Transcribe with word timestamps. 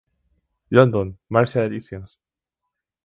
London: 0.71 1.19
Marshall 1.29 1.65
Editions. 1.67 2.17